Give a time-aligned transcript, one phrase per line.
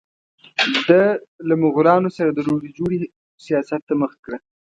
[0.87, 1.01] ده
[1.47, 2.97] له مغولانو سره د روغې جوړې
[3.45, 4.37] سیاست ته مخه کړه.